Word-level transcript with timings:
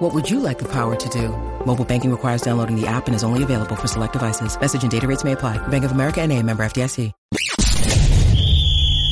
What 0.00 0.14
would 0.14 0.30
you 0.30 0.40
like 0.40 0.58
the 0.58 0.68
power 0.72 0.96
to 0.96 1.08
do? 1.10 1.28
Mobile 1.66 1.84
banking 1.84 2.10
requires 2.10 2.40
downloading 2.40 2.74
the 2.74 2.86
app 2.86 3.06
and 3.06 3.14
is 3.14 3.22
only 3.22 3.42
available 3.42 3.76
for 3.76 3.86
select 3.86 4.14
devices. 4.14 4.58
Message 4.58 4.80
and 4.80 4.90
data 4.90 5.06
rates 5.06 5.24
may 5.24 5.32
apply. 5.32 5.58
Bank 5.68 5.84
of 5.84 5.92
America 5.92 6.22
and 6.22 6.32
a 6.32 6.42
member 6.42 6.62
FDIC. 6.62 7.12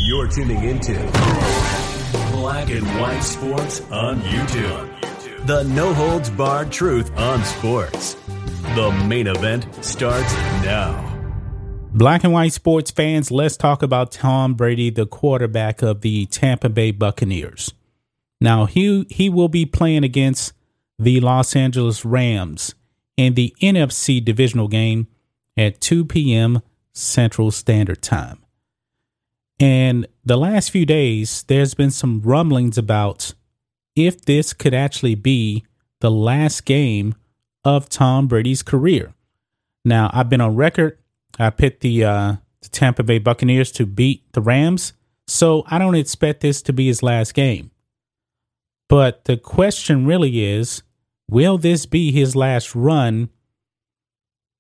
You're 0.07 0.29
tuning 0.29 0.65
into 0.65 0.95
Black 2.33 2.71
and 2.71 2.87
White 2.99 3.21
Sports 3.21 3.83
on 3.91 4.23
YouTube. 4.23 5.47
The 5.47 5.65
no 5.65 5.93
holds 5.93 6.31
barred 6.31 6.73
truth 6.73 7.15
on 7.19 7.45
sports. 7.45 8.17
The 8.75 8.91
main 9.07 9.27
event 9.27 9.67
starts 9.85 10.33
now. 10.65 11.05
Black 11.93 12.25
and 12.25 12.33
white 12.33 12.55
sports 12.55 12.91
fans, 12.91 13.31
let's 13.31 13.59
talk 13.59 13.83
about 13.83 14.11
Tom 14.11 14.55
Brady, 14.55 14.89
the 14.89 15.05
quarterback 15.05 15.83
of 15.83 16.01
the 16.01 16.25
Tampa 16.25 16.71
Bay 16.71 16.93
Buccaneers. 16.93 17.75
Now, 18.41 18.65
he, 18.65 19.05
he 19.11 19.29
will 19.29 19.49
be 19.49 19.67
playing 19.67 20.05
against 20.05 20.55
the 20.99 21.21
Los 21.21 21.55
Angeles 21.55 22.05
Rams 22.05 22.75
in 23.17 23.35
the 23.35 23.55
NFC 23.61 24.25
divisional 24.25 24.69
game 24.69 25.07
at 25.57 25.81
2 25.81 26.05
p.m. 26.05 26.63
Central 26.93 27.51
Standard 27.51 28.03
Time. 28.03 28.45
And 29.61 30.07
the 30.25 30.37
last 30.37 30.71
few 30.71 30.87
days, 30.87 31.45
there's 31.45 31.75
been 31.75 31.91
some 31.91 32.21
rumblings 32.21 32.79
about 32.79 33.35
if 33.97 34.25
this 34.25 34.53
could 34.53 34.75
actually 34.75 35.17
be 35.17 35.65
the 36.01 36.11
last 36.11 36.65
game 36.65 37.15
of 37.65 37.89
Tom 37.89 38.29
Brady's 38.29 38.63
career. 38.63 39.15
Now, 39.85 40.11
I've 40.13 40.29
been 40.29 40.41
on 40.41 40.55
record. 40.55 40.99
I 41.39 41.51
picked 41.51 41.81
the, 41.81 42.05
uh, 42.05 42.37
the 42.63 42.69
Tampa 42.69 43.03
Bay 43.03 43.19
Buccaneers 43.19 43.73
to 43.73 43.87
beat 43.87 44.33
the 44.33 44.41
Rams, 44.41 44.93
so 45.27 45.65
I 45.67 45.79
don't 45.79 45.97
expect 45.97 46.41
this 46.41 46.63
to 46.63 46.73
be 46.73 46.87
his 46.87 47.03
last 47.03 47.35
game. 47.35 47.73
But 48.89 49.25
the 49.25 49.37
question 49.37 50.07
really 50.07 50.45
is 50.45 50.83
will 51.31 51.59
this 51.59 51.87
be 51.87 52.13
his 52.13 52.35
last 52.35 52.75
run 52.75 53.29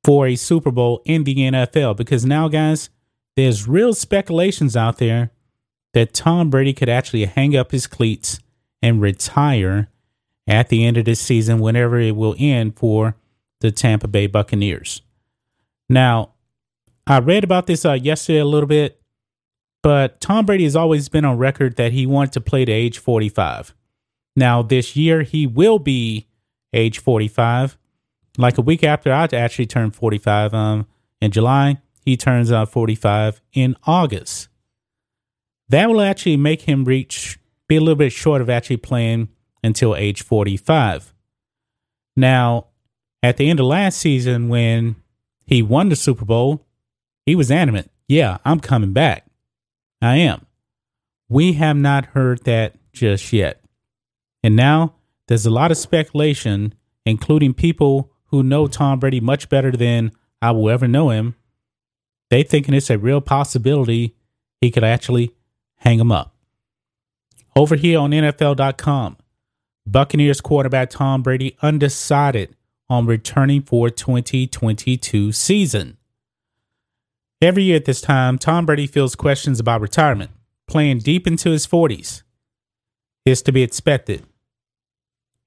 for 0.05 0.27
a 0.27 0.37
Super 0.37 0.71
Bowl 0.71 1.03
in 1.05 1.25
the 1.25 1.35
NFL? 1.35 1.97
Because 1.97 2.25
now, 2.25 2.49
guys, 2.49 2.91
there's 3.37 3.69
real 3.69 3.95
speculations 3.95 4.77
out 4.77 4.99
there 4.99 5.31
that 5.95 6.13
Tom 6.13 6.51
Brady 6.51 6.73
could 6.73 6.89
actually 6.89 7.25
hang 7.25 7.57
up 7.57 7.73
his 7.73 7.87
cleats 7.87 8.41
and 8.83 9.01
retire 9.01 9.89
at 10.47 10.69
the 10.69 10.85
end 10.85 10.97
of 10.97 11.05
this 11.05 11.21
season, 11.21 11.59
whenever 11.59 11.99
it 11.99 12.17
will 12.17 12.35
end 12.39 12.77
for 12.77 13.17
the 13.61 13.71
Tampa 13.71 14.09
Bay 14.09 14.27
Buccaneers. 14.27 15.03
Now, 15.89 16.35
I 17.07 17.19
read 17.19 17.45
about 17.45 17.67
this 17.67 17.85
uh, 17.85 17.95
yesterday 17.95 18.39
a 18.39 18.45
little 18.45 18.67
bit, 18.67 19.01
but 19.83 20.21
Tom 20.21 20.47
Brady 20.47 20.65
has 20.65 20.77
always 20.77 21.09
been 21.09 21.25
on 21.25 21.39
record 21.39 21.77
that 21.77 21.93
he 21.93 22.07
wanted 22.07 22.33
to 22.33 22.41
play 22.41 22.65
to 22.65 22.73
age 22.73 22.99
45. 22.99 23.75
Now, 24.37 24.63
this 24.63 24.95
year, 24.95 25.23
he 25.23 25.47
will 25.47 25.79
be 25.79 26.28
age 26.73 26.99
45. 26.99 27.77
Like 28.37 28.59
a 28.59 28.63
week 28.63 28.85
after 28.85 29.13
I 29.13 29.29
actually 29.33 29.67
turned 29.67 29.95
45 29.95 30.55
um, 30.55 30.87
in 31.21 31.31
July, 31.31 31.79
he 32.05 32.17
turns 32.17 32.53
out 32.53 32.71
45 32.71 33.41
in 33.53 33.77
August. 33.85 34.49
That 35.69 35.91
will 35.91 36.01
actually 36.01 36.37
make 36.37 36.63
him 36.63 36.85
reach, 36.85 37.39
be 37.67 37.77
a 37.77 37.81
little 37.81 37.97
bit 37.97 38.13
short 38.13 38.41
of 38.41 38.49
actually 38.49 38.79
playing 38.79 39.29
until 39.63 39.97
age 39.97 40.23
45. 40.23 41.13
Now, 42.17 42.69
at 43.23 43.37
the 43.37 43.51
end 43.51 43.61
of 43.61 43.67
last 43.67 43.99
season, 43.99 44.49
when 44.49 44.97
he 45.47 45.63
won 45.63 45.89
the 45.89 45.97
Super 45.97 46.25
Bowl, 46.25 46.65
he 47.27 47.35
was 47.35 47.51
adamant, 47.51 47.91
yeah, 48.07 48.39
I'm 48.45 48.61
coming 48.61 48.93
back. 48.93 49.27
I 50.01 50.17
am. 50.17 50.47
We 51.29 51.55
have 51.55 51.77
not 51.77 52.07
heard 52.07 52.45
that 52.45 52.77
just 52.93 53.33
yet. 53.33 53.61
And 54.43 54.57
now 54.57 54.95
there's 55.29 55.47
a 55.47 55.51
lot 55.51 55.71
of 55.71 55.77
speculation, 55.77 56.75
including 57.07 57.55
people 57.55 58.11
who 58.27 58.43
know 58.43 58.67
Tom 58.67 58.99
Brady 58.99 59.21
much 59.21 59.49
better 59.49 59.71
than 59.71 60.11
I 60.43 60.51
will 60.51 60.71
ever 60.71 60.89
know 60.89 61.11
him, 61.11 61.37
they 62.31 62.43
thinking 62.43 62.75
it's 62.75 62.91
a 62.91 62.99
real 62.99 63.21
possibility 63.21 64.15
he 64.61 64.71
could 64.71 64.85
actually 64.85 65.35
hang 65.77 66.01
him 66.01 66.11
up. 66.11 66.35
Over 67.55 67.77
here 67.77 67.99
on 67.99 68.11
NFL.com, 68.11 69.17
Buccaneers 69.87 70.41
quarterback 70.41 70.91
Tom 70.91 71.23
Brady 71.23 71.57
undecided 71.63 72.55
on 72.91 73.07
returning 73.07 73.63
for 73.63 73.91
2022 73.91 75.33
season. 75.33 75.97
Every 77.41 77.65
year 77.65 77.77
at 77.77 77.85
this 77.85 78.01
time, 78.01 78.39
Tom 78.39 78.67
Brady 78.67 78.87
feels 78.87 79.15
questions 79.15 79.61
about 79.61 79.81
retirement, 79.81 80.31
playing 80.67 80.99
deep 80.99 81.27
into 81.27 81.51
his 81.51 81.67
40s. 81.67 82.23
Is 83.25 83.43
to 83.43 83.53
be 83.53 83.63
expected. 83.63 84.25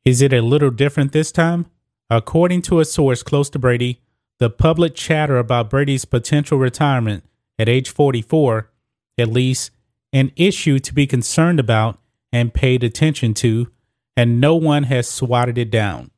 Is 0.04 0.22
it 0.22 0.34
a 0.34 0.42
little 0.42 0.72
different 0.72 1.12
this 1.12 1.32
time? 1.32 1.68
According 2.10 2.64
to 2.64 2.80
a 2.80 2.86
source 2.86 3.24
close 3.24 3.50
to 3.52 3.60
Brady, 3.60 4.02
the 4.40 4.50
public 4.50 4.96
chatter 4.96 5.38
about 5.38 5.70
Brady's 5.70 6.06
potential 6.06 6.58
retirement 6.58 7.24
at 7.60 7.70
age 7.70 7.90
44, 7.90 8.72
at 9.20 9.28
least, 9.28 9.72
an 10.12 10.32
issue 10.36 10.80
to 10.80 10.94
be 10.94 11.06
concerned 11.06 11.60
about 11.60 12.00
and 12.34 12.54
paid 12.54 12.84
attention 12.84 13.34
to, 13.36 13.72
and 14.18 14.42
no 14.42 14.56
one 14.56 14.84
has 14.84 15.08
swatted 15.08 15.58
it 15.58 15.70
down. 15.70 16.10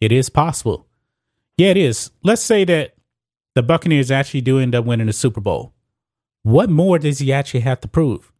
It 0.00 0.12
is 0.12 0.30
possible. 0.30 0.86
Yeah, 1.58 1.70
it 1.70 1.76
is. 1.76 2.10
Let's 2.22 2.42
say 2.42 2.64
that 2.64 2.94
the 3.54 3.62
Buccaneers 3.62 4.10
actually 4.10 4.40
do 4.40 4.58
end 4.58 4.74
up 4.74 4.84
winning 4.84 5.08
the 5.08 5.12
Super 5.12 5.40
Bowl. 5.40 5.74
What 6.42 6.70
more 6.70 6.98
does 6.98 7.18
he 7.18 7.32
actually 7.32 7.60
have 7.60 7.80
to 7.80 7.88
prove? 7.88 8.32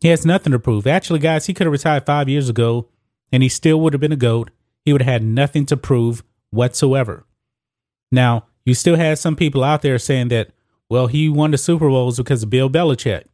He 0.00 0.08
has 0.08 0.26
nothing 0.26 0.52
to 0.52 0.58
prove. 0.58 0.86
Actually, 0.86 1.20
guys, 1.20 1.46
he 1.46 1.54
could 1.54 1.66
have 1.66 1.72
retired 1.72 2.06
five 2.06 2.28
years 2.28 2.48
ago 2.48 2.88
and 3.32 3.42
he 3.42 3.48
still 3.48 3.80
would 3.80 3.94
have 3.94 4.00
been 4.00 4.12
a 4.12 4.16
GOAT. 4.16 4.50
He 4.84 4.92
would 4.92 5.02
have 5.02 5.12
had 5.12 5.24
nothing 5.24 5.66
to 5.66 5.76
prove 5.76 6.22
whatsoever. 6.50 7.24
Now, 8.12 8.46
you 8.64 8.74
still 8.74 8.96
had 8.96 9.18
some 9.18 9.34
people 9.34 9.64
out 9.64 9.82
there 9.82 9.98
saying 9.98 10.28
that, 10.28 10.50
well, 10.88 11.06
he 11.06 11.28
won 11.28 11.50
the 11.50 11.58
Super 11.58 11.88
Bowls 11.88 12.18
because 12.18 12.42
of 12.42 12.50
Bill 12.50 12.68
Belichick. 12.68 13.24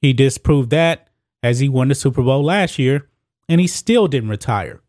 He 0.00 0.12
disproved 0.12 0.70
that 0.70 1.08
as 1.42 1.60
he 1.60 1.68
won 1.68 1.88
the 1.88 1.94
Super 1.94 2.22
Bowl 2.22 2.42
last 2.42 2.78
year, 2.78 3.08
and 3.48 3.60
he 3.60 3.66
still 3.66 4.08
didn't 4.08 4.30
retire. 4.30 4.82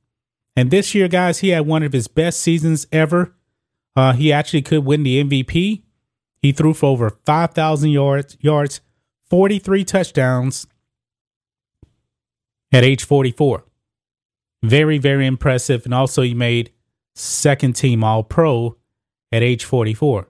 And 0.56 0.72
this 0.72 0.94
year, 0.96 1.08
guys, 1.08 1.40
he 1.40 1.50
had 1.50 1.68
one 1.68 1.84
of 1.84 1.94
his 1.94 2.08
best 2.08 2.40
seasons 2.40 2.88
ever. 2.92 3.36
Uh, 3.96 4.14
he 4.14 4.34
actually 4.34 4.62
could 4.62 4.86
win 4.86 5.04
the 5.04 5.24
MVP. 5.24 5.84
He 6.42 6.52
threw 6.52 6.74
for 6.74 6.88
over 6.88 7.10
5,000 7.26 7.90
yards, 7.90 8.38
yards, 8.42 8.82
43 9.30 9.84
touchdowns 9.84 10.68
at 12.72 12.84
age 12.84 13.04
44. 13.04 13.64
Very, 14.64 14.98
very 14.98 15.28
impressive. 15.28 15.86
And 15.86 15.94
also, 15.94 16.22
he 16.22 16.34
made 16.34 16.72
second 17.14 17.76
team 17.76 18.04
All 18.04 18.24
Pro 18.24 18.78
at 19.32 19.44
age 19.44 19.66
44. 19.66 20.30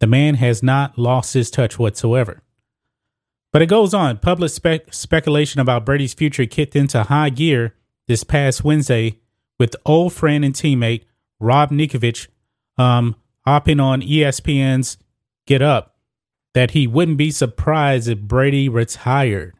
The 0.00 0.06
man 0.06 0.34
has 0.34 0.62
not 0.62 0.98
lost 0.98 1.34
his 1.34 1.50
touch 1.50 1.78
whatsoever. 1.78 2.42
But 3.52 3.62
it 3.62 3.66
goes 3.66 3.94
on. 3.94 4.18
Public 4.18 4.50
spe- 4.50 4.90
speculation 4.90 5.60
about 5.60 5.86
Brady's 5.86 6.12
future 6.12 6.44
kicked 6.44 6.76
into 6.76 7.04
high 7.04 7.30
gear 7.30 7.74
this 8.06 8.24
past 8.24 8.64
Wednesday 8.64 9.20
with 9.58 9.76
old 9.86 10.12
friend 10.12 10.44
and 10.44 10.54
teammate 10.54 11.04
Rob 11.40 11.70
Ninkovich 11.70 12.28
um, 12.76 13.16
hopping 13.46 13.80
on 13.80 14.02
ESPN's 14.02 14.98
Get 15.46 15.62
Up 15.62 15.94
that 16.54 16.72
he 16.72 16.86
wouldn't 16.86 17.16
be 17.16 17.30
surprised 17.30 18.08
if 18.08 18.20
Brady 18.20 18.68
retired. 18.68 19.53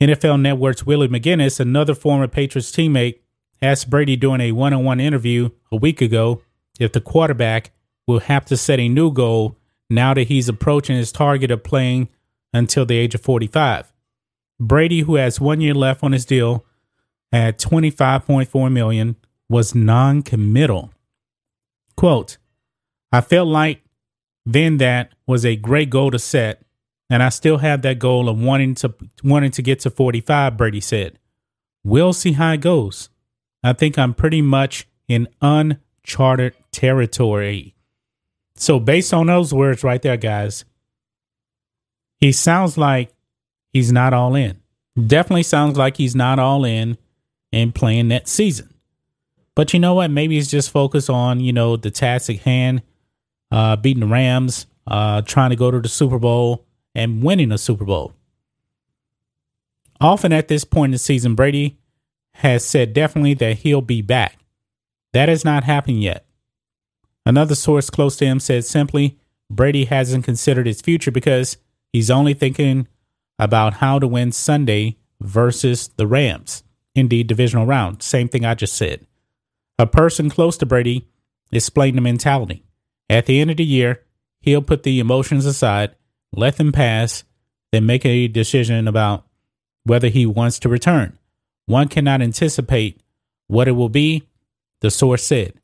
NFL 0.00 0.40
Network's 0.40 0.86
Willie 0.86 1.08
McGinest, 1.08 1.60
another 1.60 1.94
former 1.94 2.26
Patriots 2.26 2.72
teammate, 2.72 3.18
asked 3.60 3.90
Brady 3.90 4.16
during 4.16 4.40
a 4.40 4.52
one 4.52 4.72
on 4.72 4.84
one 4.84 4.98
interview 4.98 5.50
a 5.70 5.76
week 5.76 6.00
ago 6.00 6.42
if 6.78 6.92
the 6.92 7.00
quarterback 7.00 7.72
will 8.06 8.20
have 8.20 8.46
to 8.46 8.56
set 8.56 8.80
a 8.80 8.88
new 8.88 9.12
goal 9.12 9.58
now 9.90 10.14
that 10.14 10.28
he's 10.28 10.48
approaching 10.48 10.96
his 10.96 11.12
target 11.12 11.50
of 11.50 11.62
playing 11.62 12.08
until 12.54 12.86
the 12.86 12.96
age 12.96 13.14
of 13.14 13.20
45. 13.20 13.92
Brady, 14.58 15.00
who 15.00 15.16
has 15.16 15.40
one 15.40 15.60
year 15.60 15.74
left 15.74 16.02
on 16.02 16.12
his 16.12 16.24
deal 16.24 16.64
at 17.30 17.58
25.4 17.58 18.72
million, 18.72 19.16
was 19.48 19.74
non-committal. 19.74 20.90
Quote, 21.96 22.38
I 23.12 23.20
felt 23.20 23.48
like 23.48 23.82
then 24.46 24.78
that 24.78 25.12
was 25.26 25.44
a 25.44 25.56
great 25.56 25.90
goal 25.90 26.10
to 26.10 26.18
set, 26.18 26.62
and 27.10 27.24
I 27.24 27.28
still 27.28 27.58
have 27.58 27.82
that 27.82 27.98
goal 27.98 28.28
of 28.28 28.40
wanting 28.40 28.76
to 28.76 28.94
wanting 29.24 29.50
to 29.50 29.62
get 29.62 29.80
to 29.80 29.90
45, 29.90 30.56
Brady 30.56 30.80
said. 30.80 31.18
We'll 31.82 32.12
see 32.12 32.32
how 32.32 32.52
it 32.52 32.60
goes. 32.60 33.10
I 33.64 33.72
think 33.72 33.98
I'm 33.98 34.14
pretty 34.14 34.40
much 34.40 34.86
in 35.08 35.28
uncharted 35.42 36.54
territory. 36.70 37.74
So, 38.54 38.78
based 38.78 39.12
on 39.12 39.26
those 39.26 39.52
words 39.52 39.82
right 39.82 40.00
there, 40.00 40.16
guys, 40.16 40.64
he 42.18 42.30
sounds 42.32 42.78
like 42.78 43.12
he's 43.72 43.90
not 43.90 44.14
all 44.14 44.34
in. 44.34 44.60
Definitely 45.06 45.42
sounds 45.42 45.76
like 45.76 45.96
he's 45.96 46.14
not 46.14 46.38
all 46.38 46.64
in 46.64 46.96
in 47.50 47.72
playing 47.72 48.08
that 48.08 48.28
season. 48.28 48.72
But 49.56 49.72
you 49.72 49.80
know 49.80 49.94
what? 49.94 50.10
Maybe 50.10 50.36
he's 50.36 50.50
just 50.50 50.70
focused 50.70 51.10
on, 51.10 51.40
you 51.40 51.52
know, 51.52 51.76
the 51.76 51.90
task 51.90 52.30
at 52.30 52.36
hand, 52.40 52.82
uh, 53.50 53.76
beating 53.76 54.00
the 54.00 54.06
Rams, 54.06 54.66
uh, 54.86 55.22
trying 55.22 55.50
to 55.50 55.56
go 55.56 55.70
to 55.70 55.80
the 55.80 55.88
Super 55.88 56.18
Bowl 56.18 56.66
and 56.94 57.22
winning 57.22 57.52
a 57.52 57.58
Super 57.58 57.84
Bowl. 57.84 58.14
Often 60.00 60.32
at 60.32 60.48
this 60.48 60.64
point 60.64 60.90
in 60.90 60.92
the 60.92 60.98
season, 60.98 61.34
Brady 61.34 61.78
has 62.34 62.64
said 62.64 62.92
definitely 62.92 63.34
that 63.34 63.58
he'll 63.58 63.82
be 63.82 64.02
back. 64.02 64.38
That 65.12 65.28
has 65.28 65.44
not 65.44 65.64
happened 65.64 66.02
yet. 66.02 66.24
Another 67.26 67.54
source 67.54 67.90
close 67.90 68.16
to 68.16 68.24
him 68.24 68.40
said 68.40 68.64
simply, 68.64 69.18
Brady 69.50 69.84
hasn't 69.84 70.24
considered 70.24 70.66
his 70.66 70.80
future 70.80 71.10
because 71.10 71.58
he's 71.92 72.10
only 72.10 72.34
thinking 72.34 72.88
about 73.38 73.74
how 73.74 73.98
to 73.98 74.06
win 74.06 74.32
Sunday 74.32 74.96
versus 75.20 75.88
the 75.96 76.06
Rams. 76.06 76.62
Indeed, 76.94 77.26
divisional 77.26 77.66
round. 77.66 78.02
Same 78.02 78.28
thing 78.28 78.44
I 78.44 78.54
just 78.54 78.74
said. 78.74 79.06
A 79.78 79.86
person 79.86 80.30
close 80.30 80.56
to 80.58 80.66
Brady 80.66 81.08
explained 81.52 81.96
the 81.96 82.02
mentality. 82.02 82.64
At 83.08 83.26
the 83.26 83.40
end 83.40 83.50
of 83.50 83.56
the 83.56 83.64
year, 83.64 84.02
he'll 84.40 84.62
put 84.62 84.82
the 84.82 85.00
emotions 85.00 85.46
aside, 85.46 85.94
let 86.32 86.56
them 86.56 86.72
pass, 86.72 87.24
then 87.72 87.86
make 87.86 88.04
a 88.04 88.28
decision 88.28 88.86
about 88.88 89.26
whether 89.84 90.08
he 90.08 90.26
wants 90.26 90.58
to 90.60 90.68
return. 90.68 91.18
One 91.66 91.88
cannot 91.88 92.22
anticipate 92.22 93.00
what 93.46 93.68
it 93.68 93.72
will 93.72 93.88
be, 93.88 94.24
the 94.80 94.90
source 94.90 95.24
said. 95.24 95.54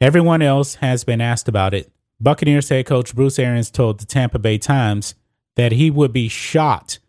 Everyone 0.00 0.42
else 0.42 0.76
has 0.76 1.04
been 1.04 1.20
asked 1.20 1.48
about 1.48 1.74
it. 1.74 1.90
Buccaneers 2.20 2.68
head 2.68 2.86
coach 2.86 3.14
Bruce 3.14 3.38
Arians 3.38 3.70
told 3.70 4.00
the 4.00 4.06
Tampa 4.06 4.38
Bay 4.38 4.58
Times 4.58 5.14
that 5.56 5.72
he 5.72 5.90
would 5.90 6.12
be 6.12 6.28
shocked 6.28 7.00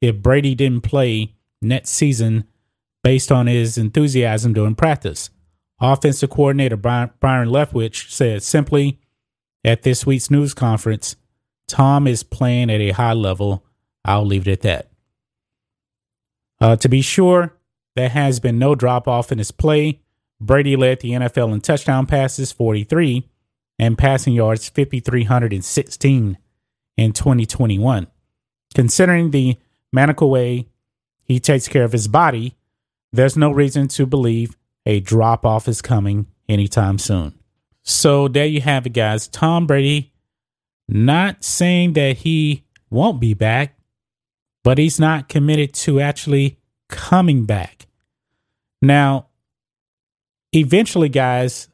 if 0.00 0.22
Brady 0.22 0.54
didn't 0.54 0.82
play 0.82 1.34
next 1.60 1.90
season 1.90 2.44
based 3.02 3.32
on 3.32 3.46
his 3.46 3.78
enthusiasm 3.78 4.52
during 4.52 4.74
practice. 4.74 5.30
Offensive 5.80 6.30
coordinator 6.30 6.76
Byron 6.76 7.48
Leftwich 7.48 8.10
said 8.10 8.42
simply 8.42 8.98
at 9.64 9.82
this 9.82 10.04
week's 10.04 10.30
news 10.30 10.54
conference, 10.54 11.16
Tom 11.68 12.06
is 12.06 12.22
playing 12.22 12.70
at 12.70 12.80
a 12.80 12.90
high 12.90 13.12
level. 13.12 13.64
I'll 14.04 14.26
leave 14.26 14.48
it 14.48 14.52
at 14.52 14.60
that. 14.62 14.90
Uh, 16.60 16.76
to 16.76 16.88
be 16.88 17.02
sure, 17.02 17.54
there 17.94 18.08
has 18.08 18.40
been 18.40 18.58
no 18.58 18.74
drop 18.74 19.06
off 19.06 19.30
in 19.30 19.38
his 19.38 19.52
play. 19.52 20.00
Brady 20.40 20.76
led 20.76 21.00
the 21.00 21.12
NFL 21.12 21.52
in 21.52 21.60
touchdown 21.60 22.06
passes, 22.06 22.50
43, 22.52 23.28
and 23.78 23.98
passing 23.98 24.32
yards, 24.32 24.68
5,316 24.68 26.38
in 26.96 27.12
2021. 27.12 28.06
Considering 28.74 29.30
the 29.30 29.56
maniacal 29.92 30.30
way 30.30 30.68
he 31.22 31.38
takes 31.38 31.68
care 31.68 31.84
of 31.84 31.92
his 31.92 32.08
body, 32.08 32.56
there's 33.12 33.36
no 33.36 33.50
reason 33.50 33.88
to 33.88 34.06
believe 34.06 34.56
a 34.86 35.00
drop 35.00 35.44
off 35.44 35.68
is 35.68 35.82
coming 35.82 36.26
anytime 36.48 36.98
soon. 36.98 37.34
So 37.82 38.28
there 38.28 38.46
you 38.46 38.60
have 38.60 38.86
it, 38.86 38.90
guys. 38.90 39.28
Tom 39.28 39.66
Brady 39.66 40.12
not 40.88 41.44
saying 41.44 41.92
that 41.94 42.18
he 42.18 42.64
won't 42.90 43.20
be 43.20 43.34
back, 43.34 43.76
but 44.64 44.78
he's 44.78 44.98
not 44.98 45.28
committed 45.28 45.74
to 45.74 46.00
actually 46.00 46.58
coming 46.88 47.44
back. 47.44 47.86
Now, 48.80 49.28
eventually, 50.52 51.08
guys, 51.08 51.68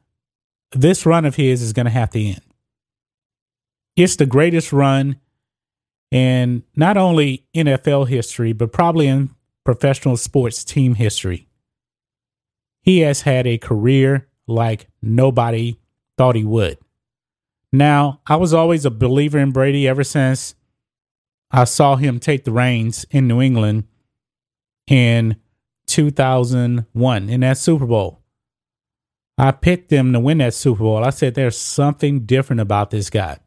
this 0.72 1.06
run 1.06 1.24
of 1.24 1.36
his 1.36 1.62
is 1.62 1.72
going 1.72 1.86
to 1.86 1.92
have 1.92 2.10
to 2.10 2.20
end. 2.20 2.40
It's 3.96 4.16
the 4.16 4.26
greatest 4.26 4.72
run 4.72 5.20
in 6.10 6.64
not 6.74 6.96
only 6.96 7.46
NFL 7.54 8.08
history, 8.08 8.52
but 8.52 8.72
probably 8.72 9.06
in 9.06 9.30
professional 9.64 10.16
sports 10.16 10.64
team 10.64 10.94
history. 10.94 11.48
He 12.82 13.00
has 13.00 13.22
had 13.22 13.46
a 13.46 13.58
career 13.58 14.28
like 14.46 14.88
nobody 15.00 15.78
thought 16.18 16.36
he 16.36 16.44
would. 16.44 16.78
Now, 17.74 18.20
I 18.24 18.36
was 18.36 18.54
always 18.54 18.84
a 18.84 18.90
believer 18.90 19.36
in 19.40 19.50
Brady 19.50 19.88
ever 19.88 20.04
since 20.04 20.54
I 21.50 21.64
saw 21.64 21.96
him 21.96 22.20
take 22.20 22.44
the 22.44 22.52
reins 22.52 23.04
in 23.10 23.26
New 23.26 23.42
England 23.42 23.88
in 24.86 25.40
2001 25.88 27.28
in 27.28 27.40
that 27.40 27.58
Super 27.58 27.86
Bowl. 27.86 28.22
I 29.36 29.50
picked 29.50 29.88
them 29.88 30.12
to 30.12 30.20
win 30.20 30.38
that 30.38 30.54
Super 30.54 30.84
Bowl. 30.84 31.02
I 31.02 31.10
said 31.10 31.34
there's 31.34 31.58
something 31.58 32.20
different 32.26 32.60
about 32.60 32.90
this 32.90 33.10
guy. 33.10 33.40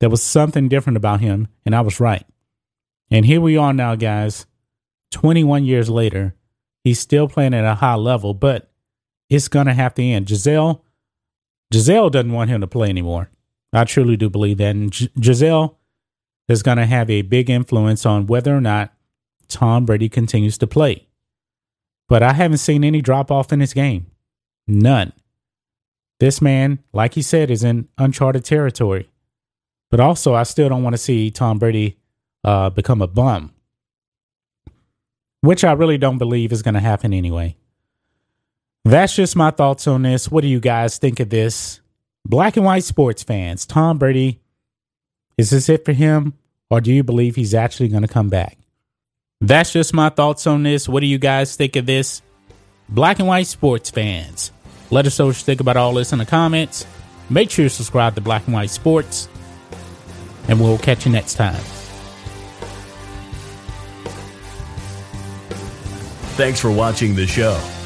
There 0.00 0.08
was 0.08 0.22
something 0.22 0.70
different 0.70 0.96
about 0.96 1.20
him, 1.20 1.48
and 1.66 1.76
I 1.76 1.82
was 1.82 2.00
right. 2.00 2.24
And 3.10 3.26
here 3.26 3.42
we 3.42 3.58
are 3.58 3.74
now, 3.74 3.96
guys. 3.96 4.46
21 5.10 5.66
years 5.66 5.90
later, 5.90 6.34
he's 6.84 7.00
still 7.00 7.28
playing 7.28 7.52
at 7.52 7.66
a 7.66 7.74
high 7.74 7.96
level, 7.96 8.32
but 8.32 8.72
it's 9.28 9.48
going 9.48 9.66
to 9.66 9.74
have 9.74 9.92
to 9.96 10.02
end. 10.02 10.24
Gisele, 10.24 10.82
Gisele 11.70 12.08
doesn't 12.08 12.32
want 12.32 12.48
him 12.48 12.62
to 12.62 12.66
play 12.66 12.88
anymore. 12.88 13.28
I 13.72 13.84
truly 13.84 14.16
do 14.16 14.30
believe 14.30 14.58
that. 14.58 14.74
And 14.74 14.92
G- 14.92 15.10
Gisele 15.18 15.78
is 16.48 16.62
going 16.62 16.78
to 16.78 16.86
have 16.86 17.10
a 17.10 17.22
big 17.22 17.50
influence 17.50 18.06
on 18.06 18.26
whether 18.26 18.56
or 18.56 18.60
not 18.60 18.92
Tom 19.48 19.84
Brady 19.84 20.08
continues 20.08 20.58
to 20.58 20.66
play. 20.66 21.06
But 22.08 22.22
I 22.22 22.32
haven't 22.32 22.58
seen 22.58 22.84
any 22.84 23.02
drop 23.02 23.30
off 23.30 23.52
in 23.52 23.60
his 23.60 23.74
game. 23.74 24.06
None. 24.66 25.12
This 26.20 26.40
man, 26.40 26.80
like 26.92 27.14
he 27.14 27.22
said, 27.22 27.50
is 27.50 27.62
in 27.62 27.88
uncharted 27.98 28.44
territory. 28.44 29.08
But 29.90 30.00
also, 30.00 30.34
I 30.34 30.42
still 30.42 30.68
don't 30.68 30.82
want 30.82 30.94
to 30.94 30.98
see 30.98 31.30
Tom 31.30 31.58
Brady 31.58 31.98
uh, 32.44 32.70
become 32.70 33.00
a 33.02 33.06
bum, 33.06 33.54
which 35.40 35.64
I 35.64 35.72
really 35.72 35.98
don't 35.98 36.18
believe 36.18 36.52
is 36.52 36.62
going 36.62 36.74
to 36.74 36.80
happen 36.80 37.12
anyway. 37.14 37.56
That's 38.84 39.14
just 39.14 39.36
my 39.36 39.50
thoughts 39.50 39.86
on 39.86 40.02
this. 40.02 40.30
What 40.30 40.42
do 40.42 40.48
you 40.48 40.60
guys 40.60 40.98
think 40.98 41.20
of 41.20 41.30
this? 41.30 41.80
Black 42.24 42.56
and 42.56 42.66
white 42.66 42.84
sports 42.84 43.22
fans, 43.22 43.64
Tom 43.64 43.98
Brady, 43.98 44.40
is 45.36 45.50
this 45.50 45.68
it 45.68 45.84
for 45.84 45.92
him, 45.92 46.34
or 46.70 46.80
do 46.80 46.92
you 46.92 47.02
believe 47.02 47.36
he's 47.36 47.54
actually 47.54 47.88
going 47.88 48.02
to 48.02 48.08
come 48.08 48.28
back? 48.28 48.58
That's 49.40 49.72
just 49.72 49.94
my 49.94 50.08
thoughts 50.08 50.46
on 50.46 50.62
this. 50.62 50.88
What 50.88 51.00
do 51.00 51.06
you 51.06 51.18
guys 51.18 51.56
think 51.56 51.76
of 51.76 51.86
this? 51.86 52.22
Black 52.88 53.18
and 53.18 53.28
white 53.28 53.46
sports 53.46 53.90
fans, 53.90 54.50
let 54.90 55.06
us 55.06 55.18
know 55.18 55.26
what 55.26 55.36
you 55.36 55.44
think 55.44 55.60
about 55.60 55.76
all 55.76 55.94
this 55.94 56.12
in 56.12 56.18
the 56.18 56.26
comments. 56.26 56.86
Make 57.30 57.50
sure 57.50 57.64
you 57.64 57.68
subscribe 57.68 58.14
to 58.14 58.20
Black 58.20 58.46
and 58.46 58.54
White 58.54 58.70
Sports, 58.70 59.28
and 60.48 60.60
we'll 60.60 60.78
catch 60.78 61.04
you 61.04 61.12
next 61.12 61.34
time. 61.34 61.62
Thanks 66.36 66.60
for 66.60 66.70
watching 66.70 67.14
the 67.14 67.26
show. 67.26 67.60